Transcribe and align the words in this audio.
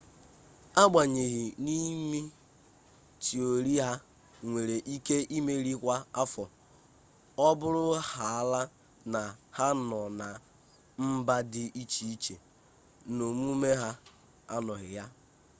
agbanyeghị 0.81 1.45
n’ime 1.63 2.19
tiori 3.23 3.73
ha 3.83 3.91
nwere 4.47 4.77
ike 4.95 5.17
imeli 5.37 5.73
kwa 5.81 5.95
afọ 6.21 6.43
ọ 7.47 7.47
bụrụhaala 7.59 8.61
na 9.13 9.21
ha 9.57 9.67
nọ 9.89 10.01
na 10.19 10.27
mba 11.05 11.35
dị 11.51 11.63
iche 11.81 12.03
iche 12.15 12.35
na 13.15 13.21
omume 13.31 13.69
ha 13.81 13.89
anọghị 14.55 14.89
ya 14.97 15.05